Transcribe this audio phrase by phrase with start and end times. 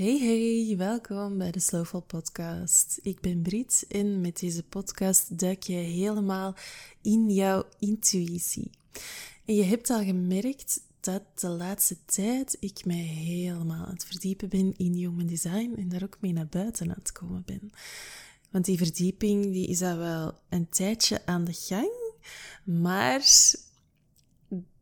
[0.00, 2.98] Hey hey, welkom bij de Slowful Podcast.
[3.02, 6.54] Ik ben Brit en met deze podcast duik je helemaal
[7.02, 8.70] in jouw intuïtie.
[9.44, 14.48] En je hebt al gemerkt dat de laatste tijd ik mij helemaal aan het verdiepen
[14.48, 17.72] ben in human design en daar ook mee naar buiten aan het komen ben.
[18.50, 21.90] Want die verdieping die is al wel een tijdje aan de gang,
[22.64, 23.22] maar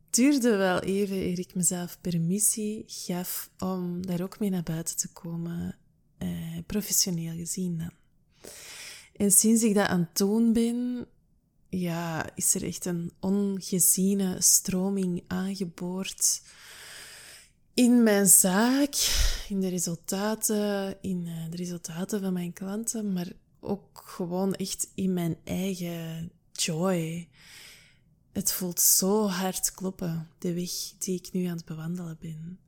[0.09, 5.07] duurde wel even eer ik mezelf permissie gaf om daar ook mee naar buiten te
[5.07, 5.77] komen,
[6.17, 7.91] eh, professioneel gezien dan.
[9.15, 11.07] En sinds ik dat aan het doen ben,
[11.69, 16.41] ja, is er echt een ongeziene stroming aangeboord
[17.79, 18.95] in mijn zaak,
[19.49, 23.27] in de resultaten, in eh, de resultaten van mijn klanten, maar
[23.59, 27.27] ook gewoon echt in mijn eigen joy.
[28.31, 32.59] Het voelt zo hard kloppen, de weg die ik nu aan het bewandelen ben.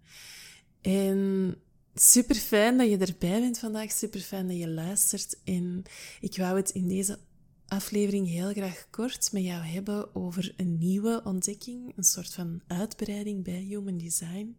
[0.82, 1.56] En
[1.94, 5.38] super fijn dat je erbij bent vandaag, super fijn dat je luistert.
[5.44, 5.84] En
[6.22, 7.20] ik wou het in deze
[7.68, 13.44] aflevering heel graag kort met jou hebben over een nieuwe ontdekking, een soort van uitbreiding
[13.44, 14.58] bij Human Design,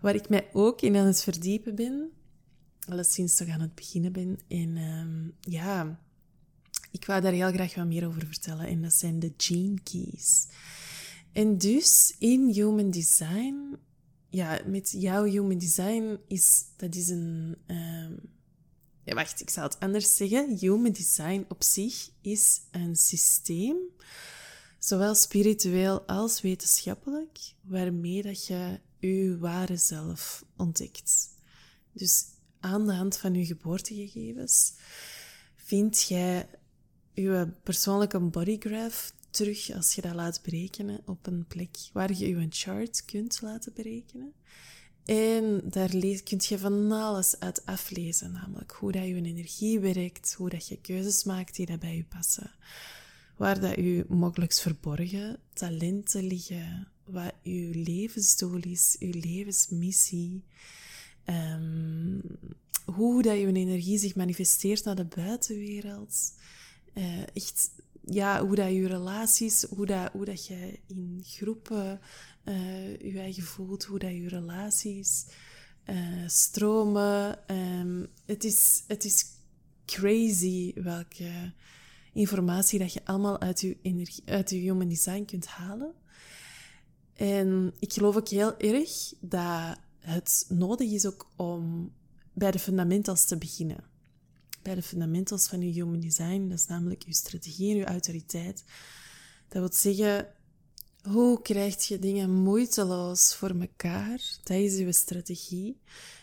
[0.00, 2.10] waar ik mij ook in aan het verdiepen ben,
[2.88, 4.38] alleszins toch aan het beginnen ben.
[4.48, 6.00] En um, ja,
[6.90, 8.66] ik wou daar heel graag wat meer over vertellen.
[8.66, 10.46] En dat zijn de gene keys.
[11.32, 13.76] En dus in human design,
[14.28, 17.56] ja, met jouw human design is dat is een.
[17.66, 18.20] Um,
[19.04, 20.56] ja, wacht, ik zal het anders zeggen.
[20.58, 23.76] Human design op zich is een systeem,
[24.78, 31.28] zowel spiritueel als wetenschappelijk, waarmee dat je je ware zelf ontdekt.
[31.92, 32.24] Dus
[32.60, 34.72] aan de hand van je geboortegegevens
[35.56, 36.48] vind jij
[37.22, 42.46] je persoonlijke bodygraph terug als je dat laat berekenen op een plek waar je je
[42.50, 44.32] chart kunt laten berekenen.
[45.04, 45.88] En daar
[46.24, 50.80] kun je van alles uit aflezen, namelijk hoe dat je energie werkt, hoe dat je
[50.80, 52.50] keuzes maakt die dat bij je passen,
[53.36, 60.44] waar dat je mogelijk verborgen talenten liggen, wat je levensdoel is, je levensmissie,
[61.24, 62.22] um,
[62.84, 66.32] hoe dat je energie zich manifesteert naar de buitenwereld.
[66.98, 67.22] Uh,
[68.04, 72.00] ja, hoe dat je relaties, hoe dat, hoe dat je in groepen
[72.44, 75.26] uh, je eigen voelt, hoe dat je relaties
[75.86, 77.38] uh, stromen.
[77.50, 79.24] Um, het, is, het is
[79.86, 81.52] crazy welke
[82.12, 85.92] informatie dat je allemaal uit je, energie, uit je human design kunt halen.
[87.14, 91.92] En ik geloof ook heel erg dat het nodig is ook om
[92.32, 93.84] bij de fundamentals te beginnen
[94.62, 96.48] bij de fundamentals van je human design.
[96.48, 98.64] Dat is namelijk je strategie en je autoriteit.
[99.48, 100.26] Dat wil zeggen,
[101.02, 104.38] hoe krijg je dingen moeiteloos voor elkaar?
[104.42, 105.80] Dat is je strategie.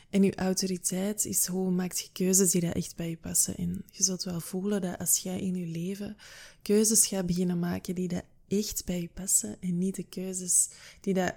[0.10, 3.58] En je autoriteit is hoe maak je keuzes die dat echt bij je passen.
[3.58, 6.18] En je zult wel voelen dat als jij in je leven
[6.62, 10.70] keuzes gaat beginnen maken die dat echt bij je passen en niet de keuzes
[11.02, 11.34] die dat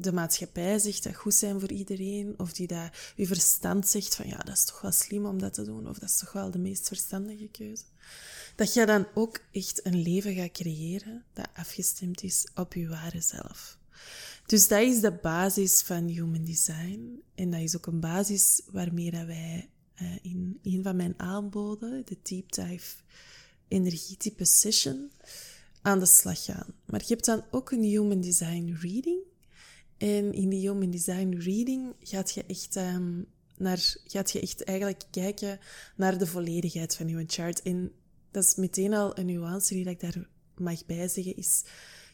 [0.00, 4.28] de maatschappij zegt dat goed zijn voor iedereen, of die dat je verstand zegt van
[4.28, 6.50] ja, dat is toch wel slim om dat te doen, of dat is toch wel
[6.50, 7.84] de meest verstandige keuze.
[8.56, 13.20] Dat je dan ook echt een leven gaat creëren dat afgestemd is op je ware
[13.20, 13.78] zelf.
[14.46, 17.22] Dus dat is de basis van Human Design.
[17.34, 19.70] En dat is ook een basis waarmee dat wij
[20.02, 22.96] uh, in een van mijn aanboden, de Deep Dive
[23.68, 25.10] Energietype Session,
[25.82, 26.74] aan de slag gaan.
[26.84, 29.27] Maar je hebt dan ook een Human Design Reading.
[29.98, 33.26] En in die Human Design Reading gaat je echt, um,
[33.56, 35.58] naar, gaat je echt eigenlijk kijken
[35.96, 37.62] naar de volledigheid van je chart.
[37.62, 37.92] En
[38.30, 41.64] dat is meteen al een nuance die ik daar mag bijzeggen, is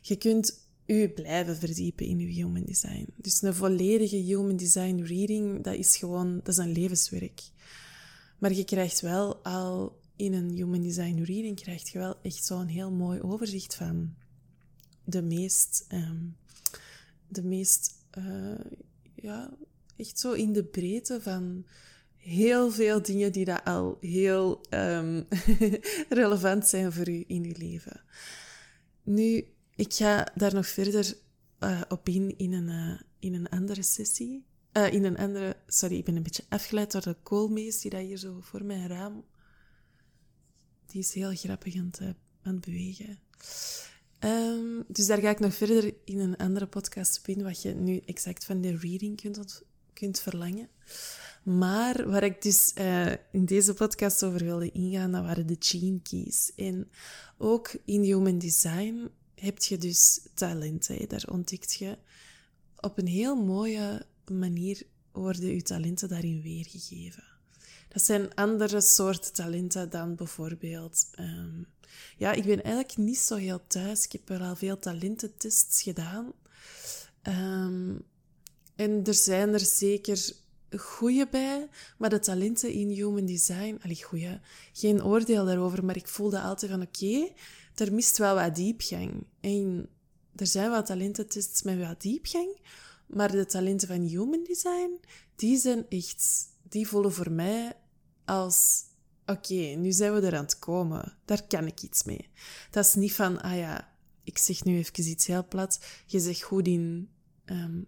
[0.03, 3.09] je kunt u blijven verdiepen in je human design.
[3.17, 7.43] Dus een volledige human design reading, dat is gewoon, dat is een levenswerk.
[8.39, 12.67] Maar je krijgt wel al in een human design reading, krijg je wel echt zo'n
[12.67, 14.15] heel mooi overzicht van
[15.05, 16.37] de meest um,
[17.35, 18.61] de meest, uh,
[19.15, 19.57] ja,
[19.97, 21.67] echt zo in de breedte van
[22.17, 25.27] heel veel dingen die dat al heel um,
[26.09, 28.01] relevant zijn voor u in uw leven.
[29.03, 31.15] Nu, ik ga daar nog verder
[31.61, 34.45] uh, op in in een, uh, in een andere sessie.
[34.73, 38.17] in een andere, sorry, ik ben een beetje afgeleid door de koolmees die dat hier
[38.17, 39.25] zo voor mijn raam.
[40.87, 42.01] Die is heel grappig aan het,
[42.43, 43.19] aan het bewegen.
[44.25, 48.01] Um, dus daar ga ik nog verder in een andere podcast in, wat je nu
[48.05, 49.63] exact van de reading kunt,
[49.93, 50.69] kunt verlangen.
[51.43, 56.01] Maar waar ik dus uh, in deze podcast over wilde ingaan, dat waren de gene
[56.03, 56.53] keys.
[56.57, 56.91] En
[57.39, 61.09] ook in human design heb je dus talenten.
[61.09, 61.99] Daar ontdekt je
[62.77, 64.83] op een heel mooie manier
[65.13, 67.34] worden uw talenten daarin weergegeven.
[67.95, 71.07] Dat zijn andere soorten talenten dan bijvoorbeeld...
[71.15, 71.63] ehm,
[72.17, 74.05] ja, ik ben eigenlijk niet zo heel thuis.
[74.05, 76.33] Ik heb wel al veel talententests gedaan.
[77.23, 77.95] Ehm,
[78.77, 80.33] en er zijn er zeker
[80.77, 81.69] goede bij,
[81.99, 84.41] maar de talenten in human design, allee, goeie,
[84.73, 87.33] geen oordeel daarover, maar ik voelde altijd van oké,
[87.75, 89.27] er mist wel wat diepgang.
[89.41, 89.89] En
[90.37, 92.61] er zijn wel talententests met wat diepgang,
[93.07, 95.01] maar de talenten van human design,
[95.37, 97.73] die zijn echt, die voelen voor mij
[98.25, 98.85] als
[99.27, 101.17] oké, nu zijn we er aan het komen.
[101.25, 102.29] Daar kan ik iets mee.
[102.71, 105.85] Dat is niet van, ah ja, ik zeg nu even iets heel plat.
[106.07, 107.11] Je zegt goed in,
[107.45, 107.83] ehm,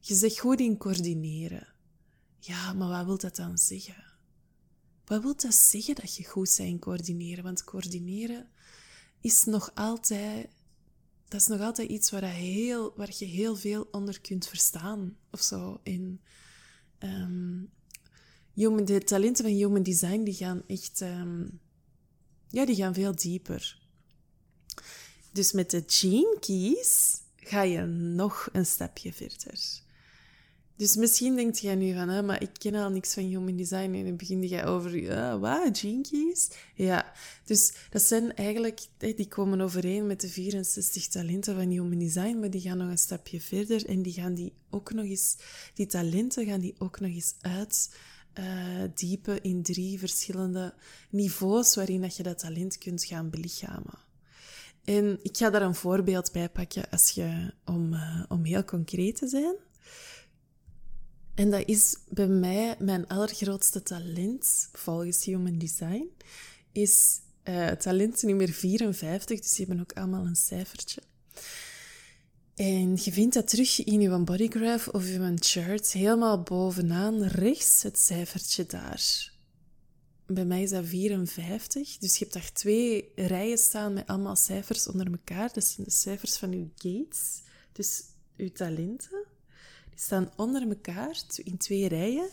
[0.00, 1.74] je zegt goed in coördineren.
[2.38, 4.04] Ja, maar wat wil dat dan zeggen?
[5.04, 7.44] Wat wil dat zeggen dat je goed bent in coördineren?
[7.44, 8.48] Want coördineren
[9.20, 10.48] is nog altijd,
[11.28, 15.40] dat is nog altijd iets waar, heel, waar je heel veel onder kunt verstaan of
[15.40, 15.80] zo.
[15.82, 16.20] In,
[16.98, 17.62] ehm,
[18.56, 21.44] human, de talenten van human design die gaan echt, ehm,
[22.48, 23.78] ja, die gaan veel dieper.
[25.32, 29.84] Dus met de gene keys ga je nog een stapje verder.
[30.76, 33.94] Dus misschien denkt jij nu van, hè, maar ik ken al niks van human design.
[33.94, 36.48] En dan begin je over, ja, wat, keys?
[36.74, 37.12] Ja,
[37.44, 42.50] dus dat zijn eigenlijk, die komen overeen met de 64 talenten van human design, maar
[42.50, 45.36] die gaan nog een stapje verder en die gaan die ook nog eens,
[45.74, 47.90] die talenten gaan die ook nog eens uit
[48.38, 48.44] uh,
[48.94, 50.74] diepen in drie verschillende
[51.10, 53.98] niveaus waarin dat je dat talent kunt gaan belichamen.
[54.84, 59.16] En ik ga daar een voorbeeld bij pakken als je, om, uh, om heel concreet
[59.16, 59.54] te zijn.
[61.34, 66.08] En dat is bij mij mijn allergrootste talent, volgens Human Design,
[66.72, 69.40] is uh, talent nummer 54.
[69.40, 71.02] Dus die hebben ook allemaal een cijfertje.
[72.56, 77.98] En je vindt dat terug in je bodygraph of je chart, helemaal bovenaan rechts het
[77.98, 79.32] cijfertje daar.
[80.26, 84.88] Bij mij is dat 54, dus je hebt daar twee rijen staan met allemaal cijfers
[84.88, 85.52] onder elkaar.
[85.52, 87.42] Dat zijn de cijfers van je gates,
[87.72, 88.02] dus
[88.36, 89.24] je talenten.
[89.90, 92.28] Die staan onder elkaar in twee rijen.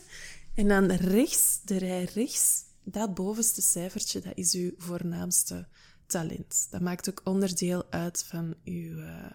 [0.54, 5.66] En dan rechts, de rij rechts, dat bovenste cijfertje, dat is uw voornaamste
[6.06, 6.66] talent.
[6.70, 9.30] Dat maakt ook onderdeel uit van uw, uh,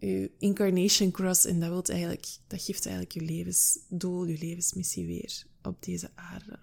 [0.00, 1.44] uw incarnation cross.
[1.44, 6.58] En dat, wilt eigenlijk, dat geeft eigenlijk je levensdoel, je levensmissie weer op deze aarde.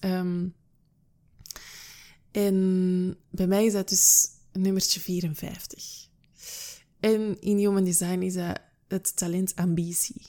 [0.00, 0.48] Ehm,
[2.30, 6.08] en bij mij is dat dus nummertje 54.
[7.00, 10.22] En in Human Design is dat het talent ambitie.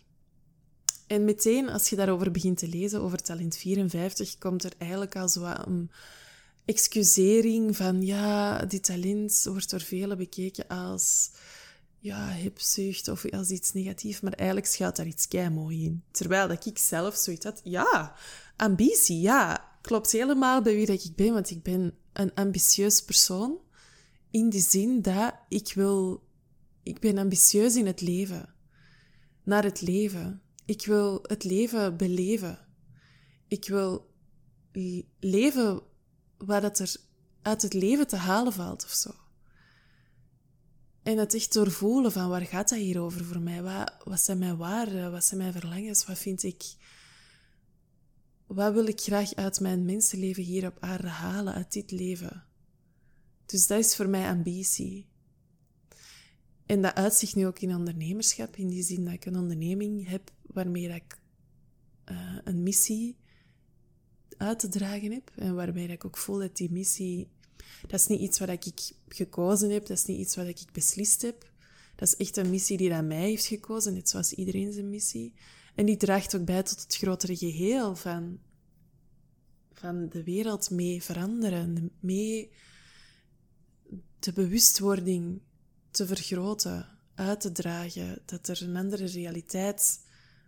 [1.08, 5.30] En meteen als je daarover begint te lezen, over talent 54, komt er eigenlijk al
[5.30, 5.92] zo een
[6.66, 11.32] excusering van ja, dit talent wordt door velen bekeken als
[12.04, 16.04] ja, hebzucht of als iets negatiefs, maar eigenlijk schuilt daar iets mooi in.
[16.12, 18.16] Terwijl dat ik zelf zoiets had, ja,
[18.56, 23.58] ambitie, ja, klopt helemaal bij wie dat ik ben, want ik ben een ambitieus persoon
[24.32, 26.24] in die zin dat ik wil,
[26.84, 28.54] ik ben ambitieus in het leven,
[29.44, 30.42] naar het leven.
[30.66, 32.68] Ik wil het leven beleven.
[33.48, 34.12] Ik wil
[35.20, 35.82] leven
[36.38, 36.96] waar dat er
[37.42, 39.12] uit het leven te halen valt of zo.
[41.04, 43.62] En het echt doorvoelen van waar gaat dat hier over voor mij?
[43.62, 45.12] Wat, wat zijn mijn waarden?
[45.12, 46.06] Wat zijn mijn verlangens?
[46.06, 46.64] Wat vind ik...
[48.48, 52.44] Wat wil ik graag uit mijn mensenleven hier op aarde halen, uit dit leven?
[53.46, 55.08] Dus dat is voor mij ambitie.
[56.66, 60.32] En dat uitzicht nu ook in ondernemerschap, in die zin dat ik een onderneming heb
[60.42, 61.20] waarmee ik
[62.12, 63.18] uh, een missie
[64.38, 65.32] uit te dragen heb.
[65.36, 67.28] En dat ik ook voel dat die missie
[67.82, 71.22] dat is niet iets wat ik gekozen heb, dat is niet iets wat ik beslist
[71.22, 71.52] heb.
[71.96, 75.34] Dat is echt een missie die aan mij heeft gekozen, net zoals iedereen zijn missie.
[75.76, 78.40] En die draagt ook bij tot het grotere geheel van,
[79.74, 82.52] van de wereld mee veranderen, mee
[84.20, 85.42] de bewustwording
[85.92, 90.00] te vergroten, uit te dragen, dat er een andere realiteit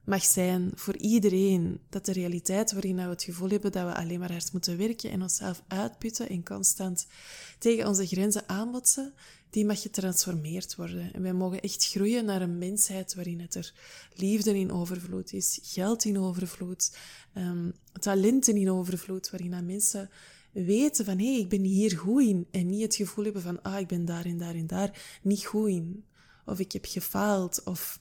[0.06, 1.80] mag zijn voor iedereen.
[1.90, 5.12] Dat de realiteit waarin we het gevoel hebben dat we alleen maar hard moeten werken
[5.12, 7.08] en onszelf uitputten en constant
[7.60, 9.14] tegen onze grenzen aanbotsen,
[9.50, 11.14] die mag getransformeerd worden.
[11.14, 13.74] En wij mogen echt groeien naar een mensheid waarin het er
[14.14, 16.98] liefde in overvloed is, geld in overvloed,
[17.38, 20.10] um, talenten in overvloed, waarin mensen
[20.52, 23.62] weten van hé, hey, ik ben hier goed in en niet het gevoel hebben van
[23.62, 26.06] ah, ik ben daar en daar en daar niet goed in.
[26.46, 28.00] Of ik heb gefaald of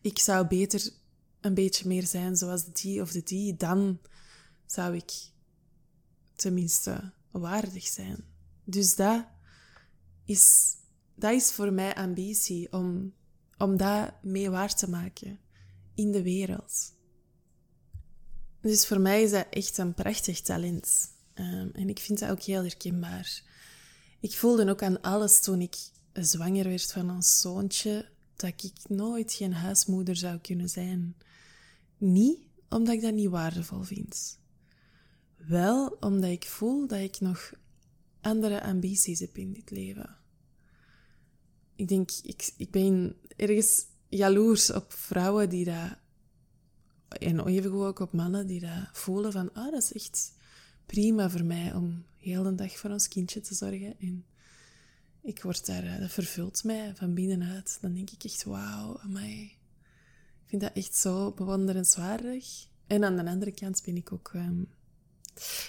[0.00, 0.92] ik zou beter
[1.40, 4.00] een beetje meer zijn zoals die of de die, dan
[4.66, 5.12] zou ik
[6.34, 8.24] tenminste waardig zijn.
[8.64, 9.26] Dus dat
[10.24, 10.74] is,
[11.14, 13.14] dat is voor mij ambitie, om,
[13.58, 15.38] om dat mee waar te maken
[15.94, 16.92] in de wereld.
[18.60, 21.12] Dus voor mij is dat echt een prachtig talent.
[21.34, 23.42] Ehm, en ik vind dat ook heel herkenbaar.
[24.20, 25.76] Ik voelde ook aan alles toen ik
[26.12, 28.08] zwanger werd van ons zoontje,
[28.40, 31.16] dat ik nooit geen huismoeder zou kunnen zijn.
[31.98, 34.38] Niet omdat ik dat niet waardevol vind.
[35.36, 37.52] Wel omdat ik voel dat ik nog
[38.20, 40.16] andere ambities heb in dit leven.
[41.74, 45.98] Ik denk, ik, ik ben ergens jaloers op vrouwen die dat...
[47.08, 49.52] En even ook op mannen die dat voelen van...
[49.52, 50.34] Ah, dat is echt
[50.86, 54.00] prima voor mij om heel de dag voor ons kindje te zorgen.
[54.00, 54.24] En
[55.22, 55.84] ik word daar...
[55.84, 57.78] Eh, dat vervult mij van binnenuit.
[57.80, 59.42] Dan denk ik echt, wauw, amai.
[59.42, 62.66] Ik vind dat echt zo bewonderenswaardig.
[62.86, 64.32] En aan de andere kant ben ik ook...
[64.34, 64.68] Um,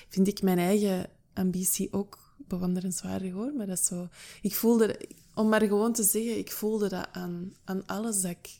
[0.09, 3.53] vind ik mijn eigen ambitie ook bewonderenswaardig hoor.
[3.53, 4.09] Maar dat is zo...
[4.41, 4.99] Ik voelde...
[5.33, 8.59] Om maar gewoon te zeggen, ik voelde dat aan, aan alles dat ik...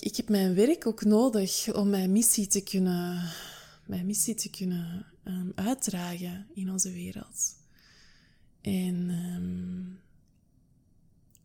[0.00, 0.16] Ik...
[0.16, 3.30] Heb mijn werk ook nodig om mijn missie te kunnen...
[3.86, 7.54] Mijn missie te kunnen um, uitdragen in onze wereld.
[8.66, 9.10] En...
[9.10, 10.00] Um,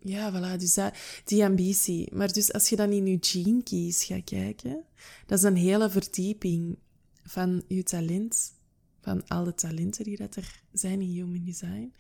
[0.04, 2.16] ja, voilà, dus dat, die ambitie.
[2.16, 4.84] Maar dus als je dan in je gene keys gaat kijken,
[5.26, 6.78] dat is een hele verdieping
[7.24, 8.54] van je talent,
[9.02, 11.94] van alle talenten die dat er zijn in human design.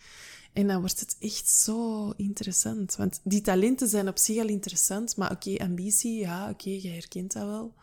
[0.53, 2.95] En dan wordt het echt zo interessant.
[2.95, 7.33] Want die talenten zijn op zich al interessant, maar oké, ambitie, ja, oké, je herkent
[7.33, 7.73] dat wel.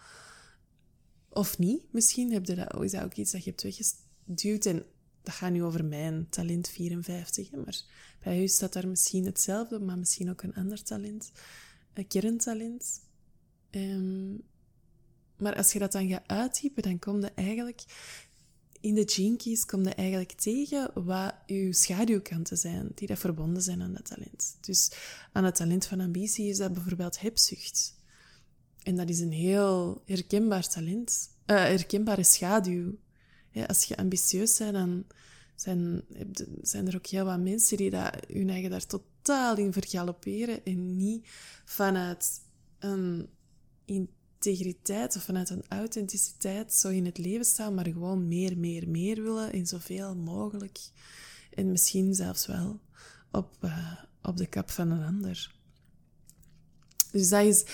[1.29, 4.67] Of niet, misschien heb je dat, is dat ook iets dat je hebt weggeduwd.
[4.67, 4.85] En
[5.29, 7.83] dat gaat nu over mijn talent 54, maar
[8.23, 11.31] bij u staat daar misschien hetzelfde, maar misschien ook een ander talent,
[11.95, 13.01] een kerntalent.
[13.71, 14.43] Um,
[15.37, 17.85] maar als je dat dan gaat uittypen, dan kom je eigenlijk
[18.81, 23.93] in de keys kom eigenlijk tegen wat je schaduwkanten zijn, die dat verbonden zijn aan
[23.93, 24.57] dat talent.
[24.61, 24.93] Dus
[25.33, 27.97] aan het talent van ambitie is dat bijvoorbeeld hebzucht.
[28.83, 32.97] En dat is een heel herkenbaar talent, uh, herkenbare schaduw.
[33.67, 35.05] Als je ambitieus bent, dan
[35.55, 36.03] zijn,
[36.63, 40.97] zijn er ook heel wat mensen die dat, hun eigen daar totaal in vergalopperen en
[40.97, 41.27] niet
[41.65, 42.41] vanuit
[42.79, 43.29] een
[43.85, 49.23] integriteit of vanuit een authenticiteit zo in het leven staan, maar gewoon meer, meer, meer
[49.23, 50.79] willen en zoveel mogelijk.
[51.55, 52.81] En misschien zelfs wel
[53.31, 55.55] op, uh, op de kap van een ander.
[57.13, 57.65] Dus dat is,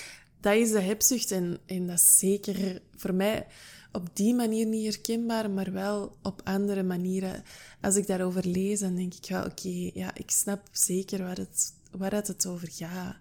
[0.41, 3.47] dat is de hebzucht en, en dat is zeker voor mij
[3.95, 7.43] op die manier niet herkenbaar, maar wel op andere manieren.
[7.81, 11.75] Als ik daarover lees, dan denk ik wel, oké, ja, ik snap zeker waar het,
[11.91, 13.17] waar het over gaat.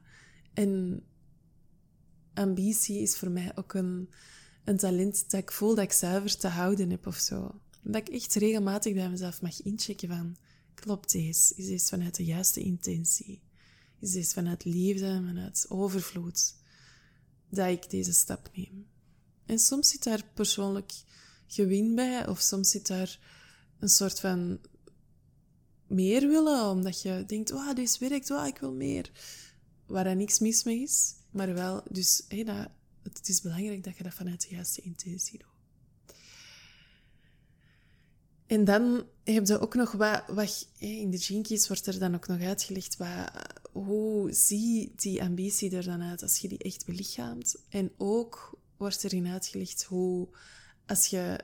[0.54, 1.04] En
[2.34, 4.10] ambitie is voor mij ook een,
[4.64, 7.60] een talent dat ik voel dat ik zuiver te houden heb of zo.
[7.82, 10.36] Dat ik echt regelmatig bij mezelf mag inchecken van,
[10.74, 11.54] klopt deze?
[11.56, 13.42] Is deze vanuit de juiste intentie?
[14.00, 16.56] Is deze vanuit liefde, vanuit overvloed?
[17.50, 18.86] Dat ik deze stap neem.
[19.46, 20.92] En soms zit daar persoonlijk
[21.48, 23.20] gewin bij, of soms zit daar
[23.80, 24.60] een soort van
[25.88, 29.12] meer willen, omdat je denkt, oh, deze werkt, ik wil meer.
[29.86, 31.16] Waar er niks mis mee is.
[31.32, 32.70] Maar wel, dus hey, dat,
[33.04, 35.52] het is belangrijk dat je dat vanuit de juiste intentie doet.
[38.46, 42.28] En dan heb je ook nog wat, wat in de jinkies wordt er dan ook
[42.28, 43.32] nog uitgelegd wat,
[43.72, 47.56] hoe zie die ambitie er dan uit als je die echt belichaamt.
[47.70, 50.28] En ook wordt erin uitgelegd hoe
[50.86, 51.40] als je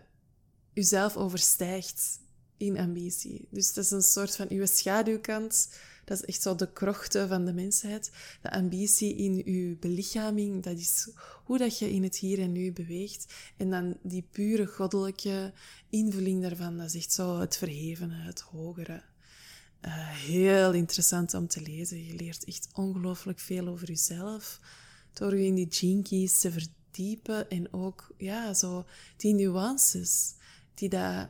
[0.74, 2.19] jezelf overstijgt
[2.58, 3.48] in ambitie.
[3.51, 5.69] Dus dat is een soort van uw schaduwkant
[6.10, 8.12] dat is echt zo de krochten van de mensheid.
[8.41, 11.10] De ambitie in uw belichaming, dat is
[11.43, 13.34] hoe dat je in het hier en nu beweegt.
[13.58, 15.53] En dan die pure goddelijke
[15.89, 19.01] invulling daarvan, dat is echt zo het verhevene, het hogere.
[19.86, 22.05] Uh, heel interessant om te lezen.
[22.05, 24.60] Je leert echt ongelooflijk veel over jezelf.
[25.13, 26.78] Door je in die gene te verdiepen
[27.49, 28.85] en ook ja, zo
[29.17, 30.33] die nuances
[30.73, 31.29] die, dat,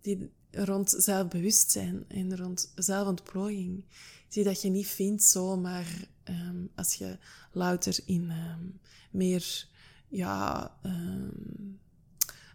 [0.00, 3.84] die rond zelfbewustzijn en rond zelfontplooiing.
[4.28, 7.18] Zie dat je niet vindt zomaar um, als je
[7.52, 9.68] louter in um, meer
[10.08, 11.80] ja, um,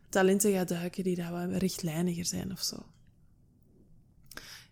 [0.09, 2.85] talenten gaat duiken die dat wat rechtlijniger zijn of zo.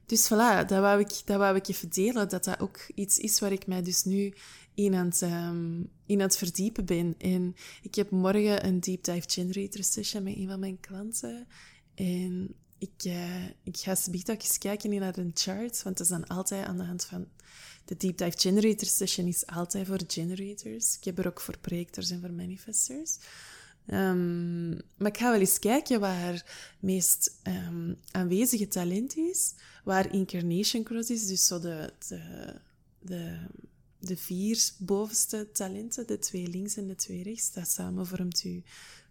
[0.05, 3.39] Dus voilà, dat wou, ik, dat wou ik even delen, dat dat ook iets is
[3.39, 4.33] waar ik mij dus nu
[4.83, 5.21] in het,
[6.05, 7.15] in aan het verdiepen ben.
[7.17, 11.47] En ik heb morgen een Deep Dive Generator session met een van mijn klanten.
[11.95, 13.95] En ik, uh, ik ga
[14.31, 17.27] ook eens kijken naar een chart, want dat is dan altijd aan de hand van...
[17.85, 20.95] De Deep Dive Generator Session is altijd voor generators.
[20.97, 23.17] Ik heb er ook voor projectors en voor manifestors.
[23.87, 26.45] Um, maar ik ga wel eens kijken waar
[26.79, 32.53] meest um, aanwezige talent is, waar incarnation cross is, dus zo de, de,
[32.99, 33.37] de
[33.99, 38.61] de vier bovenste talenten, de twee links en de twee rechts, dat samen vormt uw,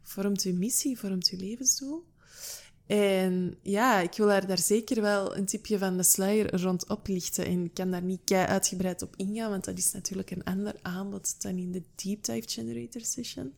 [0.03, 2.05] vormt uw missie, vormt uw levensdoel.
[2.89, 7.47] En ja, ik wil daar, daar zeker wel een tipje van de sluier rond oplichten.
[7.47, 11.43] En ik kan daar niet uitgebreid op ingaan, want dat is natuurlijk een ander aanbod
[11.43, 13.55] dan in de Deep Dive Generator Session.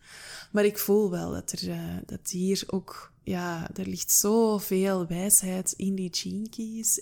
[0.52, 5.72] Maar ik voel wel dat, er, uh, dat hier ook, ja, er ligt zoveel wijsheid
[5.76, 7.00] in die keys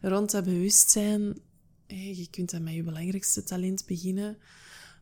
[0.00, 1.40] rond dat bewustzijn.
[1.86, 4.38] Je kunt dan met je belangrijkste talent beginnen,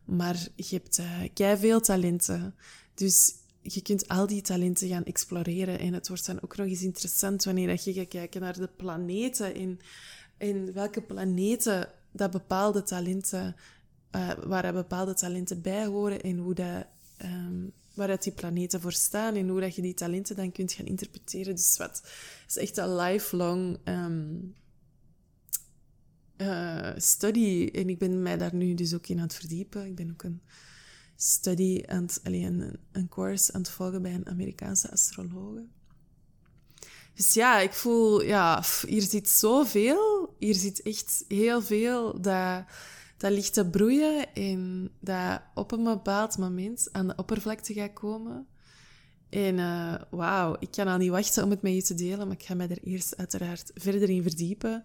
[0.05, 2.55] maar je hebt uh, kei veel talenten.
[2.93, 5.79] Dus je kunt al die talenten gaan exploreren.
[5.79, 9.55] En het wordt dan ook nog eens interessant wanneer je gaat kijken naar de planeten.
[9.55, 9.79] In,
[10.37, 13.55] in welke planeten dat bepaalde talenten,
[14.15, 16.85] uh, waar bepaalde talenten bij horen en hoe dat,
[17.23, 20.73] um, waar dat die planeten voor staan en hoe dat je die talenten dan kunt
[20.73, 21.55] gaan interpreteren.
[21.55, 22.03] Dus wat
[22.47, 24.55] is echt een lifelong um,
[26.37, 27.69] uh, study.
[27.73, 29.85] En ik ben mij daar nu dus ook in aan het verdiepen.
[29.85, 30.41] Ik ben ook een
[31.15, 35.65] study aan een, een course aan het volgen bij een Amerikaanse astrologe.
[37.13, 40.35] Dus ja, ik voel, ja, hier zit zoveel.
[40.39, 42.63] Hier zit echt heel veel dat,
[43.17, 48.47] dat ligt te broeien en dat op een bepaald moment aan de oppervlakte gaat komen.
[49.29, 52.35] En uh, wauw, ik kan al niet wachten om het met je te delen, maar
[52.35, 54.83] ik ga mij er eerst uiteraard verder in verdiepen,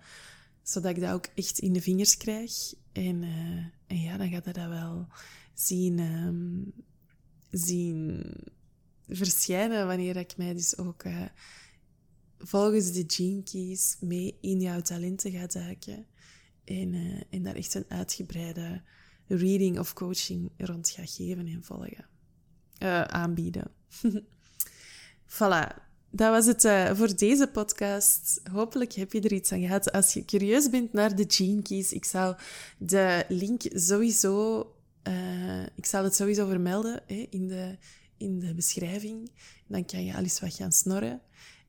[0.69, 2.53] zodat ik dat ook echt in de vingers krijg.
[2.93, 5.07] En, uh, en ja, dan gaat dat wel
[5.55, 6.73] zien, um,
[7.51, 8.25] zien
[9.09, 11.27] verschijnen wanneer ik mij dus ook uh,
[12.39, 16.07] volgens de gene keys mee in jouw talenten ga duiken.
[16.65, 18.83] En, uh, en daar echt een uitgebreide
[19.27, 22.07] reading of coaching rond ga geven en volgen.
[23.09, 23.71] Aanbieden.
[25.39, 25.88] voilà.
[26.11, 28.41] Dat was het uh, voor deze podcast.
[28.53, 29.93] Hopelijk heb je er iets aan gehad.
[29.93, 32.37] Als je curieus bent naar de Gene Keys, ik zal
[32.79, 34.67] de link sowieso
[35.09, 37.77] uh, ik zal het sowieso vermelden hè, in, de,
[38.17, 39.31] in de beschrijving.
[39.67, 41.21] Dan kan je alles wat gaan snorren.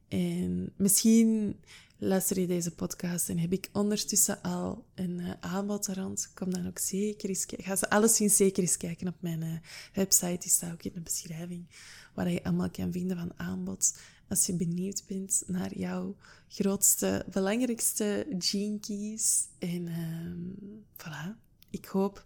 [0.08, 1.60] En misschien
[1.98, 6.32] luister je deze podcast en heb ik ondertussen al een uh, aanbod rond.
[6.34, 7.68] Kom dan ook zeker eens kijken.
[7.68, 9.62] Ga ze alleszins zeker eens kijken op mijn
[9.94, 10.38] website.
[10.40, 11.66] Die staat ook in de beschrijving.
[12.14, 13.94] Waar je allemaal kan vinden van aanbod.
[14.30, 16.16] Als je benieuwd bent naar jouw
[16.48, 19.48] grootste, belangrijkste gene keys.
[19.60, 21.38] En uh, voilà.
[21.70, 22.24] Ik hoop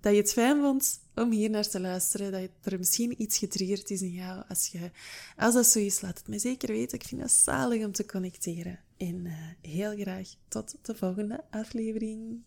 [0.00, 3.90] dat je het fijn vond om hier naar te luisteren, dat er misschien iets getriggerd
[3.90, 4.44] is in jou.
[4.48, 4.90] Als, je,
[5.36, 6.98] als dat zo is, laat het mij zeker weten.
[6.98, 8.80] Ik vind het zalig om te connecteren.
[8.96, 12.42] En uh, heel graag tot de volgende aflevering.